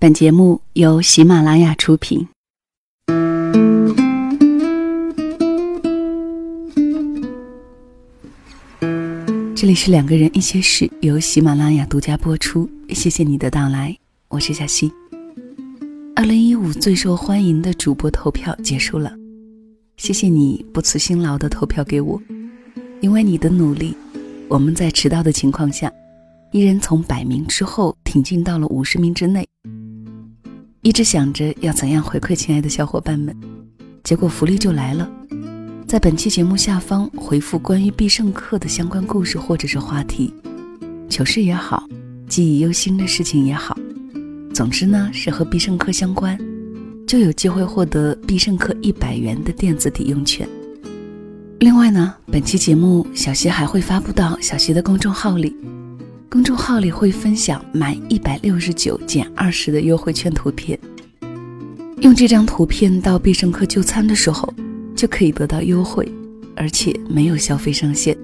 [0.00, 2.24] 本节目由喜马拉雅出品。
[9.56, 12.70] 这里是两个人一些事，由喜马拉雅独家播出。
[12.90, 14.88] 谢谢你的到来，我是小溪。
[16.14, 19.12] 二零一五最受欢迎的主播投票结束了，
[19.96, 22.22] 谢谢你不辞辛劳的投票给我，
[23.00, 23.96] 因为你的努力，
[24.46, 25.92] 我们在迟到的情况下，
[26.52, 29.44] 依然从百名之后挺进到了五十名之内。
[30.82, 33.36] 一直想着要怎样回馈亲爱的小伙伴们，
[34.04, 35.10] 结果福利就来了，
[35.88, 40.32] 在本期节目下方回复关于必胜客的相关故事或者是话题，
[41.08, 41.82] 糗事也好，
[42.28, 43.76] 记忆犹新的事情也好，
[44.54, 46.38] 总之呢是和必胜客相关，
[47.08, 50.48] 就有机会获得必胜客一百元的电子抵用券。
[51.58, 55.56] 另外呢，本期节目小溪还会发布到小溪的公众号里。
[56.30, 60.78] 公众号里会分享满一百六十九减二十的优惠券图片，
[62.02, 64.52] 用这张图片到必胜客就餐的时候，
[64.94, 66.06] 就可以得到优惠，
[66.54, 68.14] 而且没有消费上限。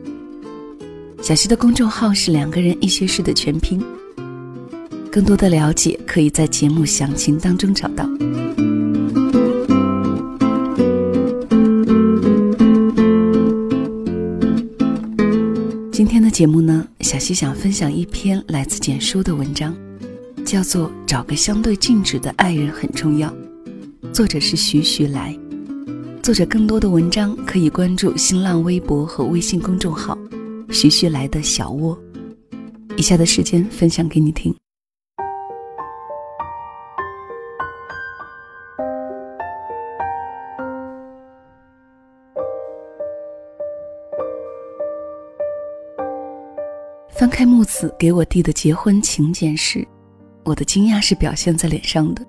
[1.23, 3.83] 小溪的公众号是两个人一些事的全拼，
[5.11, 8.07] 更多的了解可以在节目详情当中找到。
[16.05, 19.75] 今天的节目呢，小溪想分享一篇来自简书的文章，
[20.45, 23.35] 叫做《找个相对静止的爱人很重要》，
[24.13, 25.35] 作者是徐徐来。
[26.23, 30.17] 作者更多的文章可以关注新浪微博和微信公众号
[30.69, 31.99] “徐徐来的小窝”。
[32.99, 34.55] 以下的时间分享给你听。
[47.25, 49.83] 翻开木子给我递的结婚请柬时，
[50.45, 52.23] 我的惊讶是表现在脸上的，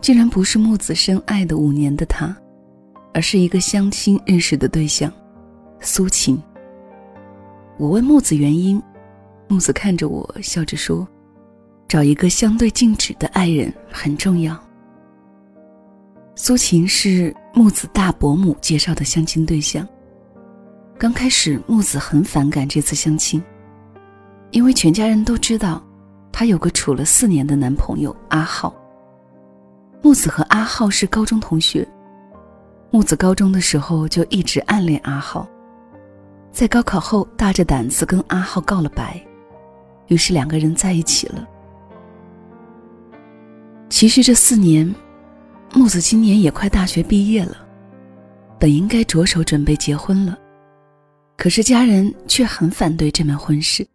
[0.00, 2.34] 竟然不是木子深爱的五年的他，
[3.12, 5.12] 而是一个相亲认识的对象，
[5.80, 6.42] 苏晴。
[7.76, 8.82] 我问木子原因，
[9.48, 11.06] 木子看着我笑着说
[11.86, 14.58] ：“找一个相对静止的爱人很重要。”
[16.34, 19.86] 苏晴是木子大伯母介绍的相亲对象。
[20.96, 23.42] 刚开始，木子很反感这次相亲。
[24.50, 25.82] 因为全家人都知道，
[26.32, 28.74] 她有个处了四年的男朋友阿浩。
[30.02, 31.86] 木子和阿浩是高中同学，
[32.90, 35.46] 木子高中的时候就一直暗恋阿浩，
[36.50, 39.20] 在高考后大着胆子跟阿浩告了白，
[40.08, 41.46] 于是两个人在一起了。
[43.90, 44.92] 其实这四年，
[45.74, 47.58] 木子今年也快大学毕业了，
[48.58, 50.38] 本应该着手准备结婚了，
[51.36, 53.86] 可是家人却很反对这门婚事。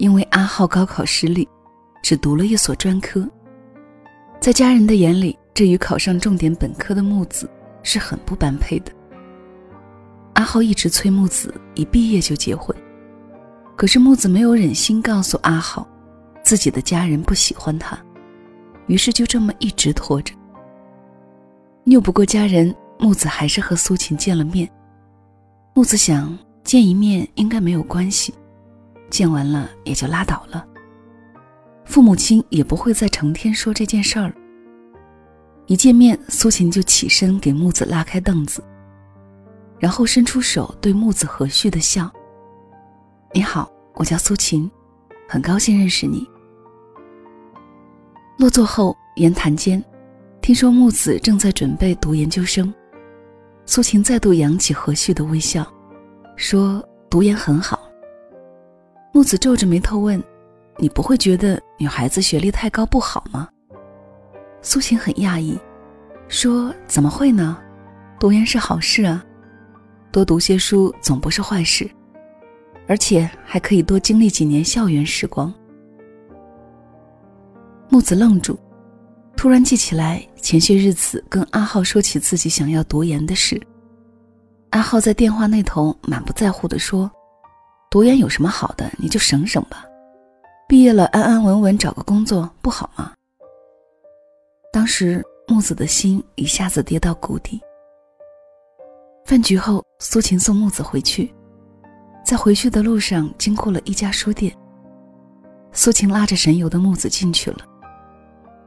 [0.00, 1.46] 因为阿浩高考失利，
[2.02, 3.28] 只读了一所专科，
[4.40, 7.48] 在家人的眼里，这与考上重点本科的木子
[7.82, 8.90] 是很不般配的。
[10.32, 12.74] 阿浩一直催木子一毕业就结婚，
[13.76, 15.86] 可是木子没有忍心告诉阿浩，
[16.42, 17.98] 自己的家人不喜欢他，
[18.86, 20.34] 于是就这么一直拖着。
[21.84, 24.66] 拗不过家人，木子还是和苏晴见了面。
[25.74, 28.32] 木子想见一面应该没有关系。
[29.10, 30.64] 见完了也就拉倒了，
[31.84, 34.32] 父母亲也不会再成天说这件事儿。
[35.66, 38.62] 一见面，苏晴就起身给木子拉开凳子，
[39.78, 42.10] 然后伸出手对木子和煦的笑
[43.34, 44.70] ：“你好，我叫苏晴，
[45.28, 46.26] 很高兴认识你。”
[48.38, 49.84] 落座后，言谈间，
[50.40, 52.72] 听说木子正在准备读研究生，
[53.66, 55.66] 苏晴再度扬起和煦的微笑，
[56.36, 57.80] 说：“读研很好。”
[59.12, 60.22] 木子皱着眉头问
[60.78, 63.48] ：“你不会觉得女孩子学历太高不好吗？”
[64.62, 65.58] 苏晴很讶异，
[66.28, 67.58] 说：“怎么会呢？
[68.20, 69.24] 读研是好事啊，
[70.12, 71.90] 多读些书总不是坏事，
[72.86, 75.52] 而且还可以多经历几年校园时光。”
[77.90, 78.56] 木子愣住，
[79.36, 83.60] 突然记起来前些日子跟阿浩说起自己想要读研的事，
[84.70, 87.10] 阿浩在电话那头满不在乎地说。
[87.90, 88.88] 读研有什么好的？
[88.98, 89.84] 你就省省吧，
[90.68, 93.12] 毕业了安安稳稳找个工作不好吗？
[94.72, 97.60] 当时木子的心一下子跌到谷底。
[99.24, 101.34] 饭局后，苏晴送木子回去，
[102.24, 104.56] 在回去的路上经过了一家书店，
[105.72, 107.58] 苏晴拉着神游的木子进去了，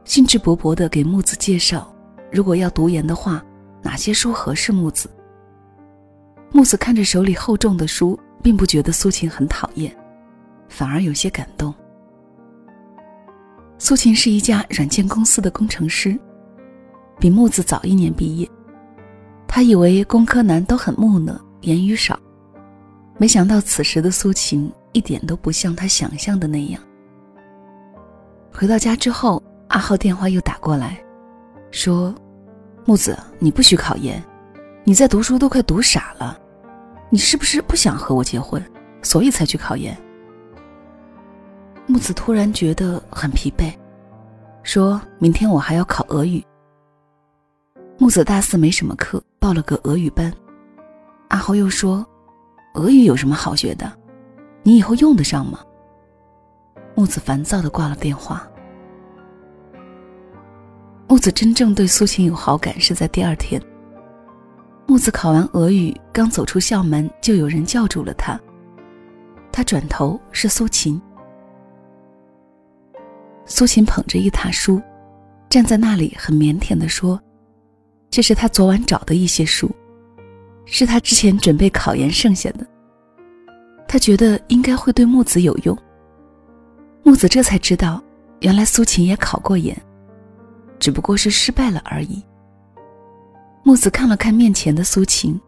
[0.04, 1.90] 兴致勃勃地给木子介绍，
[2.30, 3.42] 如果要读研的话，
[3.80, 5.08] 哪些书合适木子。
[6.52, 8.20] 木子看着手里厚重的书。
[8.44, 9.90] 并不觉得苏晴很讨厌，
[10.68, 11.74] 反而有些感动。
[13.78, 16.14] 苏秦是一家软件公司的工程师，
[17.18, 18.46] 比木子早一年毕业。
[19.48, 22.20] 他以为工科男都很木讷，言语少，
[23.16, 26.78] 没想到此时的苏秦一点都不像他想象的那样。
[28.52, 31.02] 回到家之后，阿浩电话又打过来，
[31.70, 32.14] 说
[32.84, 34.22] ：“木子，你不许考研，
[34.84, 36.38] 你在读书都快读傻了，
[37.14, 38.60] 你是不是不想和我结婚，
[39.00, 39.96] 所以才去考研？”
[41.86, 43.72] 木子突然觉得很疲惫，
[44.64, 46.44] 说明天我还要考俄语。
[47.98, 50.34] 木子大四没什么课，报了个俄语班。
[51.28, 52.04] 阿豪又说
[52.74, 53.96] ：“俄语有什么好学的？
[54.64, 55.60] 你以后用得上吗？”
[56.96, 58.44] 木子烦躁的挂了电话。
[61.06, 63.62] 木子真正对苏晴有好感是在第二天。
[64.86, 68.38] 木子考完俄语，刚走出校门，就有人叫住了他。
[69.50, 71.00] 他转头是苏秦。
[73.46, 74.80] 苏秦捧着一沓书，
[75.48, 77.20] 站在那里，很腼腆的说
[78.10, 79.70] ：“这是他昨晚找的一些书，
[80.66, 82.66] 是他之前准备考研剩下的。
[83.88, 85.76] 他觉得应该会对木子有用。”
[87.02, 88.02] 木子这才知道，
[88.40, 89.76] 原来苏秦也考过研，
[90.78, 92.22] 只不过是失败了而已。
[93.66, 95.40] 木子看了看面前的苏晴，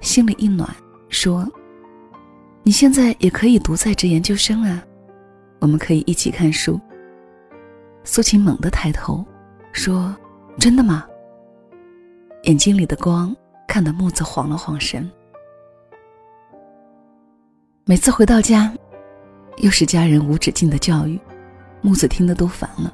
[0.00, 0.66] 心里一暖，
[1.10, 1.46] 说
[2.64, 4.82] ：“你现在也可以读在职研究生啊，
[5.58, 6.80] 我们可以一起看书。”
[8.02, 9.22] 苏晴猛地抬头，
[9.72, 10.16] 说
[10.58, 11.06] ：“真的吗？”
[12.44, 13.36] 眼睛里的光
[13.68, 15.08] 看得木子晃了晃神。
[17.84, 18.72] 每次回到家，
[19.58, 21.20] 又是家人无止境的教育，
[21.82, 22.90] 木子听得都烦了。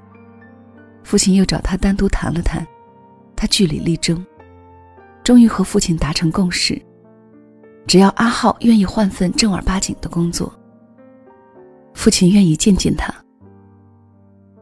[1.05, 2.67] 父亲又找他单独谈了谈，
[3.37, 4.27] 他据理力争，
[5.27, 6.81] 终于和父亲达成共识：
[7.85, 10.53] 只要阿浩愿意换份正儿八经的工作，
[11.95, 13.13] 父亲愿意见见他。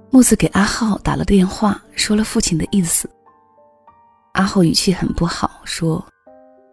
[0.08, 3.06] 木子给阿浩打了电话，说了父亲的意思。
[4.32, 6.02] 阿浩语气很不好，说：“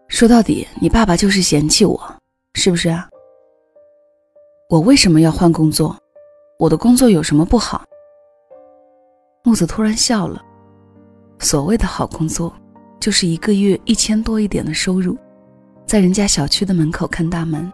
[0.08, 2.02] 说到底，你爸爸就是嫌弃我，
[2.54, 3.06] 是不是啊？
[4.70, 5.94] 我为什么要换工作？
[6.58, 7.84] 我的工作有什么不好？”
[9.44, 10.42] 木子突然笑了。
[11.40, 12.50] 所谓的好工作，
[13.02, 15.18] 就是一个月一千多一点的收入，
[15.84, 17.70] 在人家小区的门口看大门。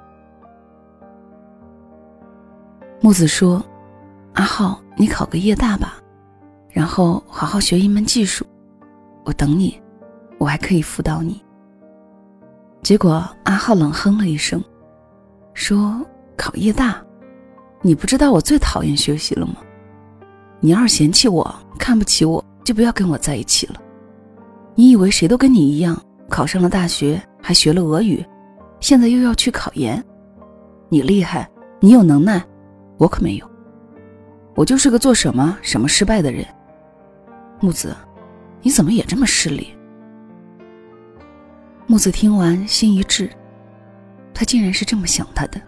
[3.03, 3.63] 木子说。
[4.35, 5.95] 阿浩，你考个夜大吧，
[6.71, 8.47] 然后好好学一门技术，
[9.25, 9.79] 我等你，
[10.39, 11.43] 我还可以辅导你。
[12.81, 14.63] 结果阿浩冷哼了一声，
[15.55, 16.01] 说
[16.39, 17.03] ：“考夜大，
[17.83, 19.57] 你不知道我最讨厌学习了吗？
[20.61, 23.75] 你要是嫌弃我，看不起我，就不要跟我在一起了。
[24.79, 28.25] 你以为谁都跟你一样，考上了大学，还学了俄语，
[28.79, 30.01] 现在又要去考研？
[30.89, 32.41] 你厉害，你有能耐，
[32.97, 33.51] 我可没有。”
[34.55, 36.47] 我就是个做什么什么失败的人。
[37.59, 37.93] 木子，
[38.63, 39.67] 你怎么也这么势利？
[41.89, 43.29] 木子听完心一滞，
[44.33, 45.61] 他竟然是这么想他的。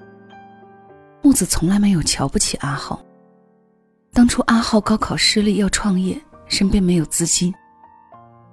[1.21, 3.05] 木子从来没有瞧不起阿浩。
[4.13, 6.17] 当初阿浩高考失利要创业，
[6.47, 7.53] 身边没有资金，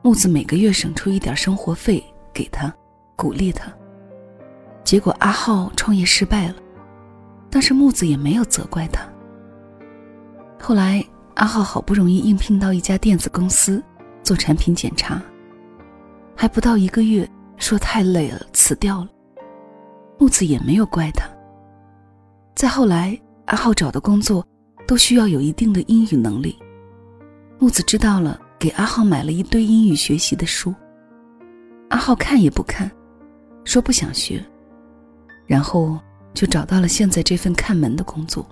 [0.08, 2.02] 木子每个月省出一点生活费
[2.34, 2.74] 给他，
[3.18, 3.70] 鼓励他。
[4.82, 6.56] 结果阿浩创业失败了，
[7.50, 9.02] 但是木子也没有责怪他。
[10.58, 13.84] 后来，阿浩好不容易应聘到一家电子公司
[14.24, 15.22] 做产品检查，
[16.38, 19.10] 还不到一个月，说太累了辞掉了。
[20.18, 21.28] 木子也没有怪他。
[22.56, 24.48] 再后来，阿浩找的工作
[24.88, 26.58] 都需要有一定的英语能力，
[27.60, 30.74] 木子知道了，给阿浩买了一堆英语学习的书。
[31.90, 32.92] 阿浩看也不看，
[33.64, 34.44] 说不想学，
[35.46, 35.98] 然后
[36.34, 38.46] 就找到了现在这份看门的工作。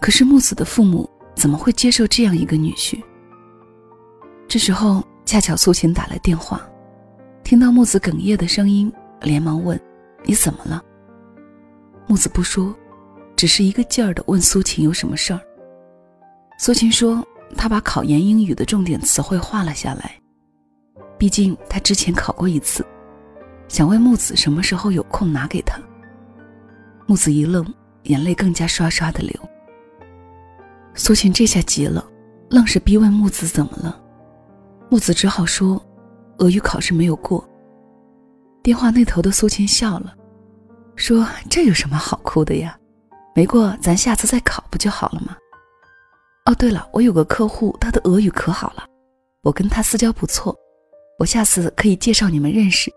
[0.00, 3.02] 可是木子的父母怎么会接受这样一个女婿？
[4.46, 6.66] 这时候恰巧苏秦打来电话，
[7.44, 9.78] 听到木子哽咽的声音，连忙问
[10.24, 10.82] ：“你怎么了？”
[12.06, 12.74] 木子不说，
[13.36, 15.40] 只是一个劲儿的问苏秦有什么事儿。
[16.58, 17.22] 苏秦说
[17.56, 20.12] ：“他把考研英语的重点词汇画了下来，
[21.18, 22.84] 毕竟他之前考过一次，
[23.68, 25.78] 想问木子什么时候有空拿给他。”
[27.06, 27.66] 木子一愣，
[28.04, 29.32] 眼泪更加刷刷的流。
[30.94, 32.04] 苏秦这下急了，
[32.50, 33.98] 愣是逼问木子怎么了。
[34.90, 35.82] 木子只好说
[36.38, 37.48] ：“俄语考试没有过。”
[38.62, 40.14] 电话那头的苏秦笑了，
[40.96, 42.78] 说：“这有什么好哭的呀？
[43.34, 45.36] 没过，咱下次再考不就好了吗？”
[46.48, 48.86] 哦，对了，我有个客户，他的俄语可好了，
[49.42, 50.56] 我跟他私交不错，
[51.18, 52.90] 我下次可以介绍你们认识。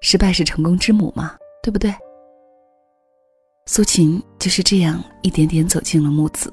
[0.00, 1.94] 失败是成功之母嘛，对不对？
[3.66, 6.50] 苏秦就是这样一点点走进了木子。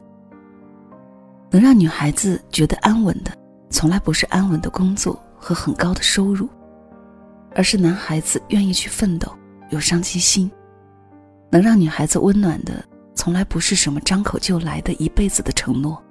[1.49, 3.31] 能让女孩子觉得安稳的，
[3.69, 6.49] 从来不是安稳的工作和很高的收入，
[7.55, 9.31] 而是男孩子愿意去奋斗，
[9.69, 10.51] 有上进心。
[11.49, 12.83] 能让女孩子温暖的，
[13.15, 16.03] 从来不是什么张口就来的一辈子的承诺。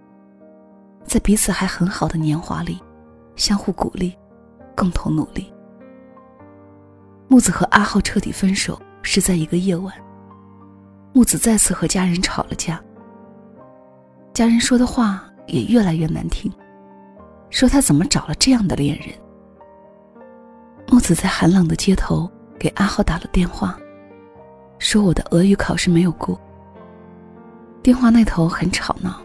[1.06, 2.80] 在彼此还很好的年华里，
[3.36, 4.16] 相互鼓励，
[4.76, 5.52] 共同努力。
[7.28, 9.94] 木子和阿浩彻底分手是在一个夜晚。
[11.12, 12.80] 木子再次和家人吵了架。
[14.34, 16.52] 家人说的话也越来越难听，
[17.48, 19.08] 说他怎么找了这样的恋人。
[20.88, 23.76] 木子在寒冷的街头给阿浩打了电话，
[24.78, 26.38] 说我的俄语考试没有过。
[27.82, 29.20] 电话那头很吵闹，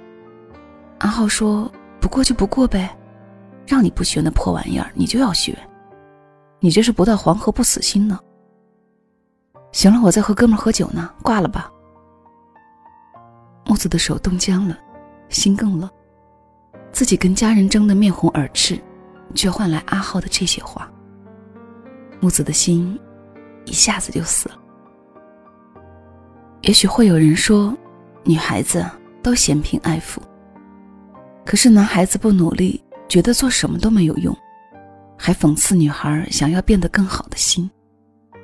[1.01, 2.95] 阿浩说：“不过就不过呗，
[3.67, 5.57] 让你不学那破玩意儿，你就要学，
[6.59, 8.19] 你这是不到黄河不死心呢。”
[9.73, 11.71] 行了，我在和哥们喝酒呢，挂了吧。
[13.65, 14.77] 木子的手冻僵了。
[15.29, 15.89] 心更冷，
[16.91, 18.77] 自己跟家人争得面红耳赤，
[19.33, 20.91] 却换来阿浩的这些话。
[22.19, 22.99] 木子的心
[23.63, 24.59] 一下子就死了。
[26.63, 27.73] 也许会有人说，
[28.25, 28.85] 女孩子
[29.23, 30.21] 都嫌贫爱富，
[31.45, 34.35] 可是男孩子不努力，觉得做什么都没有用，
[35.17, 37.69] 还讽刺女孩想要变得更好的心，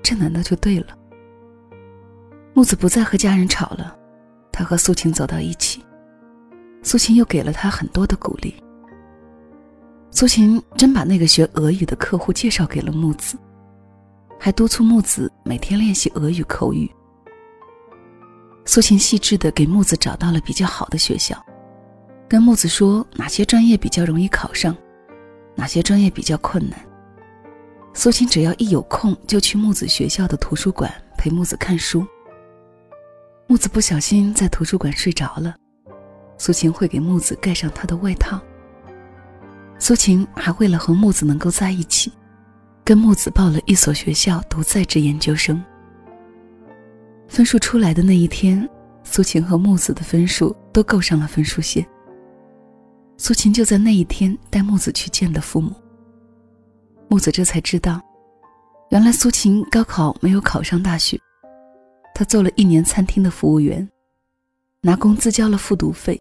[0.04, 0.88] 这难道就对了？
[2.54, 3.96] 木子不再和家人吵了，
[4.52, 5.84] 他和素琴走到一起。
[6.84, 8.56] 苏晴又给了他很多的鼓励。
[10.10, 13.38] 苏秦真把那个学俄语的客户介绍给了木子，
[14.40, 16.90] 还督促木子每天练习俄语口语。
[18.66, 21.38] 苏秦细致的给木子找到了比较好的学校，
[22.30, 24.76] 跟木子说哪些专业比较容易考上，
[25.56, 26.78] 哪些专业比较困难。
[27.94, 32.06] 苏晴只要一有空就去木子学校的图书馆陪木子看书。
[33.48, 35.56] 木子不小心在图书馆睡着了。
[36.38, 38.40] 苏晴会给木子盖上他的外套。
[39.80, 42.12] 苏晴还为了和木子能够在一起，
[42.84, 45.64] 跟木子报了一所学校读在职研究生。
[47.28, 48.68] 分数出来的那一天，
[49.04, 51.88] 苏晴和木子的分数都够上了分数线。
[53.18, 55.74] 苏晴就在那一天带木子去见的父母。
[57.10, 58.02] 木子这才知道，
[58.92, 61.20] 原来苏晴高考没有考上大学，
[62.14, 63.88] 他做了一年餐厅的服务员，
[64.82, 66.20] 拿工资交了复读费。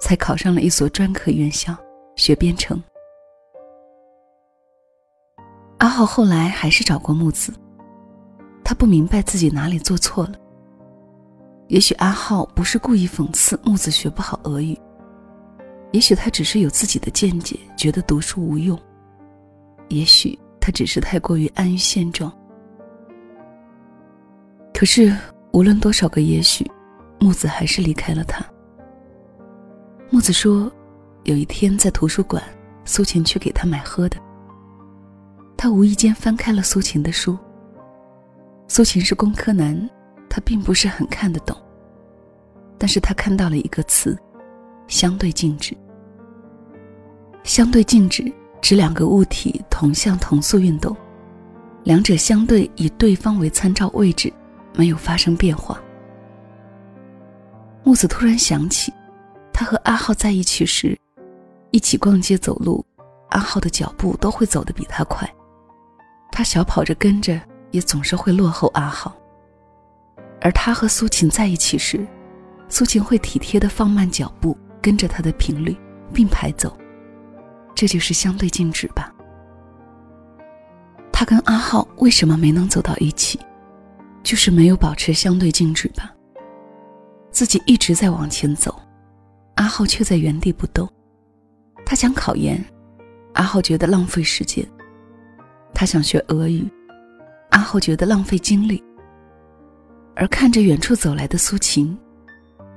[0.00, 1.76] 才考上了一所专科院校，
[2.16, 2.82] 学编程。
[5.78, 7.54] 阿浩后来还是找过木子，
[8.64, 10.32] 他不明白自己哪里做错了。
[11.68, 14.76] 也许阿浩不是故意讽刺木子学不好俄语，
[15.92, 18.78] 也许他只是有自己的见解，觉得读书无用。
[19.88, 22.32] 也许他只是太过于安于现状。
[24.72, 25.14] 可是
[25.52, 26.68] 无论多少个也许，
[27.20, 28.44] 木子还是离开了他。
[30.10, 30.72] 木子说
[31.24, 32.42] ：“有一天在图书馆，
[32.84, 34.16] 苏秦去给他买喝的。
[35.56, 37.38] 他无意间翻开了苏秦的书。
[38.66, 39.88] 苏秦是工科男，
[40.28, 41.56] 他并不是很看得懂。
[42.78, 44.18] 但是他看到了一个词：
[44.88, 45.76] 相对静止。
[47.44, 50.96] 相对静止指两个物体同向同速运动，
[51.84, 54.32] 两者相对以对方为参照位置，
[54.74, 55.80] 没有发生变化。”
[57.84, 58.92] 木子突然想起。
[59.54, 60.98] 他和阿浩在一起时，
[61.70, 62.84] 一起逛街走路，
[63.28, 65.30] 阿浩的脚步都会走得比他快，
[66.32, 67.38] 他小跑着跟着，
[67.70, 69.14] 也总是会落后阿浩。
[70.40, 72.04] 而他和苏晴在一起时，
[72.68, 75.76] 苏晴会体贴地放慢脚步，跟着他的频率
[76.14, 76.74] 并排走，
[77.74, 79.12] 这就是相对静止吧。
[81.12, 83.38] 他跟阿浩为什么没能走到一起，
[84.22, 86.12] 就是没有保持相对静止吧。
[87.30, 88.74] 自己一直在往前走。
[89.56, 90.88] 阿浩却在原地不动，
[91.84, 92.64] 他想考研，
[93.34, 94.64] 阿浩觉得浪费时间；
[95.74, 96.66] 他想学俄语，
[97.50, 98.82] 阿浩觉得浪费精力。
[100.16, 101.96] 而看着远处走来的苏晴，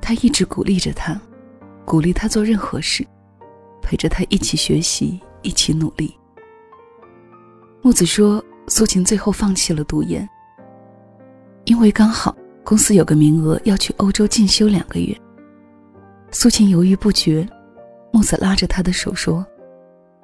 [0.01, 1.19] 他一直鼓励着他，
[1.85, 3.07] 鼓励他做任何事，
[3.85, 6.11] 陪着他一起学习，一起努力。
[7.83, 10.27] 木子说，苏晴最后放弃了读研，
[11.65, 15.15] 因为刚好公司有个名额要去欧洲进修两个月。
[16.31, 17.47] 苏晴犹豫不决，
[18.11, 19.45] 木子拉着她的手说：“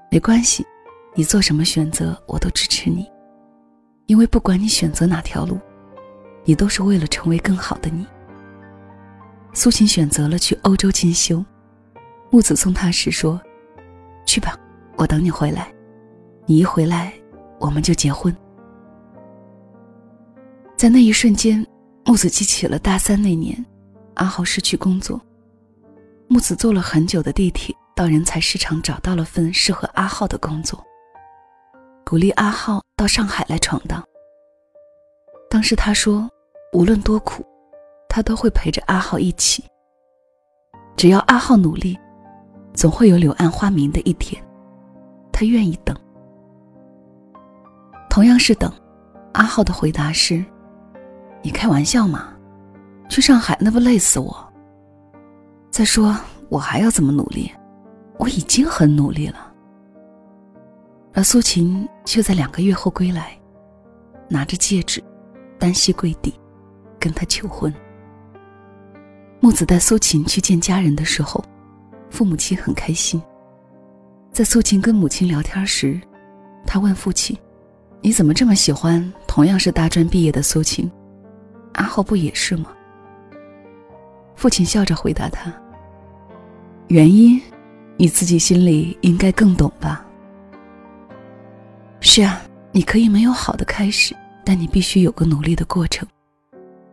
[0.10, 0.65] 没关系，
[1.13, 3.06] 你做什么选择，我都支持你。
[4.08, 5.60] 因为不管你选择哪条路，
[6.44, 8.08] 你都是为了成为更好的你。”
[9.53, 11.46] 苏晴选择了去欧洲进修，
[12.32, 13.39] 木子送她时说
[14.25, 14.58] ：“去吧，
[14.98, 15.74] 我等你回来。
[16.46, 17.13] 你一回来，
[17.60, 18.36] 我们就结婚。”
[20.75, 21.66] 在那一瞬间，
[22.06, 23.63] 木子记起了大三那年，
[24.16, 25.22] 阿豪失去工作。
[26.28, 30.84] 木子坐了很久的地铁到人才市场，找到了份适合阿浩的工作，
[32.06, 34.04] 鼓励阿浩到上海来闯荡。
[35.50, 36.28] 当时他说，
[36.74, 37.46] 无论多苦，
[38.10, 39.63] 他都会陪着阿浩一起。
[40.98, 41.98] 只要阿浩努力，
[42.74, 44.42] 总会有柳暗花明的一天。
[45.32, 45.96] 他愿意等。
[48.10, 48.72] 同样是等，
[49.34, 50.44] 阿浩的回答是
[51.42, 52.30] ：“你开玩笑吗？
[53.10, 54.36] 去上海那不累死我？
[55.70, 56.16] 再说
[56.50, 57.51] 我还要怎么努力？
[58.18, 59.51] 我已经很努力了。”
[61.13, 63.38] 而苏秦却在两个月后归来，
[64.30, 65.04] 拿着戒指。
[65.60, 66.34] 单膝跪地，
[67.00, 67.72] 跟他求婚。
[69.40, 71.44] 木子带苏秦去见家人的时候，
[72.12, 73.20] 父母亲很开心。
[74.32, 76.00] 在苏秦跟母亲聊天时，
[76.68, 77.36] 他问父亲
[78.01, 80.89] ：“你怎么这么喜欢同样是大专毕业的苏秦？
[81.74, 82.72] 阿浩不也是吗？”
[84.36, 85.51] 父亲笑着回答他
[86.89, 87.41] ：“原因，
[87.98, 90.06] 你自己心里应该更懂吧。”
[92.00, 92.41] 是啊，
[92.72, 94.15] 你可以没有好的开始。
[94.44, 96.06] 但你必须有个努力的过程。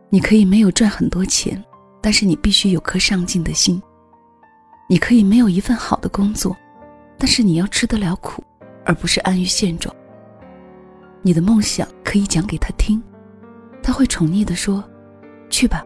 [0.09, 1.61] 你可以没有赚很多钱，
[1.99, 3.81] 但是你必须有颗上进的心。
[4.91, 6.57] 你可以没有一份好的工作，
[7.15, 8.43] 但是你要吃得了苦，
[8.83, 9.95] 而不是安于现状。
[11.21, 12.99] 你的梦想可以讲给他听，
[13.83, 14.83] 他会宠溺地说
[15.47, 15.85] ：“去吧。”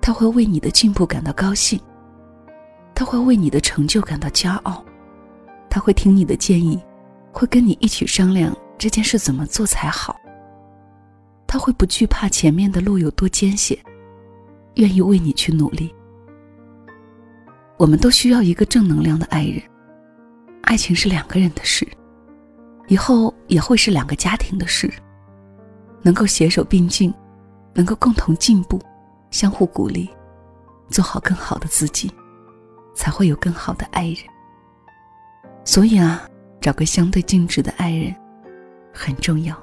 [0.00, 1.80] 他会为你的进步感到高兴，
[2.94, 4.84] 他会为你的成就感到骄傲，
[5.68, 6.78] 他会听你的建议，
[7.32, 10.14] 会跟你一起商量这件事怎么做才好。
[11.46, 13.76] 他会不惧怕前面的路有多艰险，
[14.74, 15.92] 愿意为你去努力。
[17.76, 19.60] 我们都需要一个正能量的爱人。
[20.62, 21.86] 爱情是两个人的事，
[22.88, 24.92] 以后也会是两个家庭的事。
[26.02, 27.12] 能够携手并进，
[27.72, 28.80] 能够共同进步，
[29.30, 30.08] 相互鼓励，
[30.88, 32.12] 做好更好的自己，
[32.94, 34.18] 才会有更好的爱人。
[35.64, 36.28] 所以啊，
[36.60, 38.14] 找个相对静止的爱人
[38.92, 39.56] 很重要。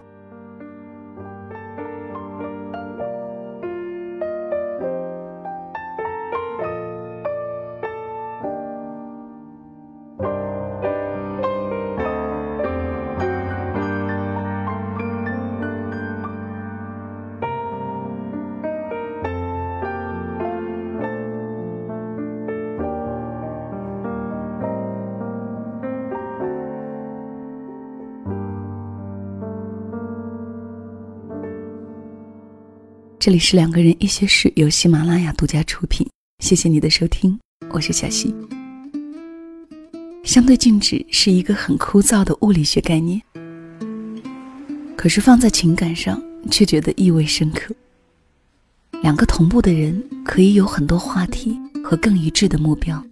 [33.23, 36.09] 这里是两个人一些事，由喜马拉雅独家出品。
[36.39, 38.33] 谢谢你的收听，我是小溪。
[40.23, 43.21] 相对静止是一个很枯燥的物理学概念，
[44.97, 47.75] 可是放在情感上却觉得意味深刻。
[49.03, 53.05] 两个同步的人可以有很多话题和更一致的目标，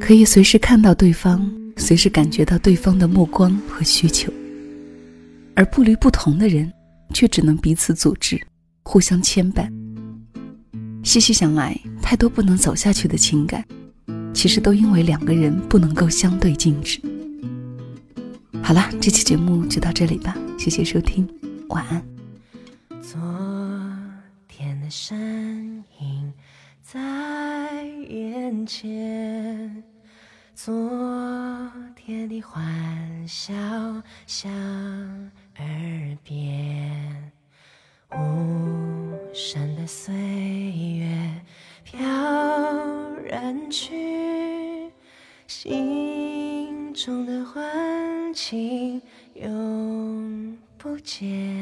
[0.00, 4.32] 可以随时看到对方，随时感觉到对方的目光和需求，
[5.54, 6.72] 而步履不同的人。
[7.12, 8.40] 却只能彼此阻滞，
[8.82, 9.70] 互相牵绊。
[11.04, 13.64] 细细想来，太多不能走下去的情感，
[14.34, 17.00] 其实都因为两个人不能够相对静止。
[18.62, 21.26] 好了，这期节目就到这里吧，谢谢收听，
[21.68, 22.04] 晚安。
[23.00, 23.18] 昨
[24.46, 26.32] 天的身影
[26.82, 29.82] 在眼前，
[30.54, 33.54] 昨天的欢笑
[34.26, 34.50] 响
[35.58, 37.32] 耳边，
[38.12, 41.06] 无声的岁月
[41.82, 42.00] 飘
[43.24, 44.90] 然去，
[45.48, 49.02] 心中的欢情
[49.34, 51.57] 永不见。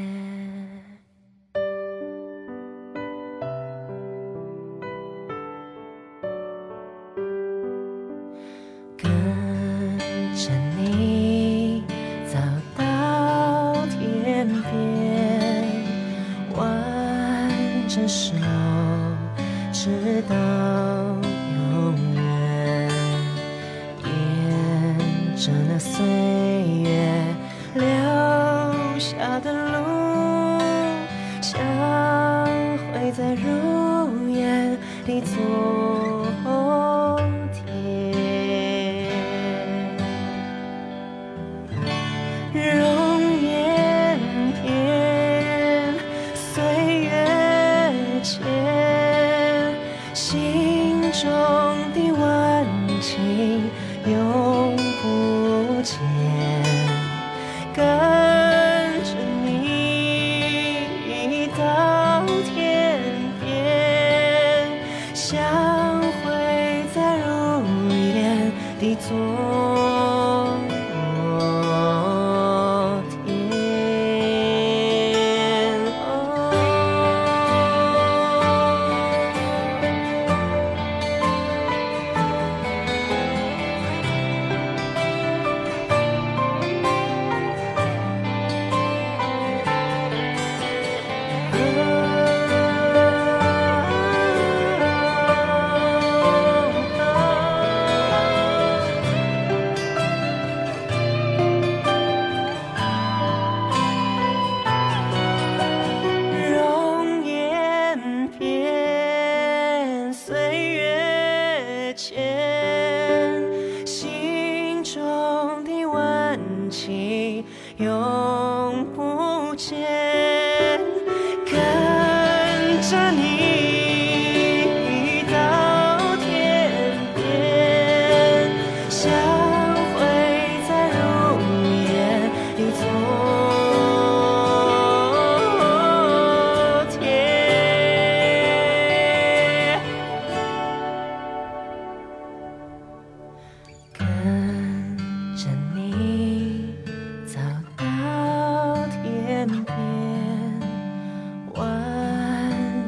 [111.97, 113.43] 前
[113.83, 117.43] 心中的温情
[117.77, 118.26] 永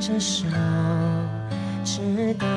[0.09, 0.47] 着手，
[1.83, 2.47] 直到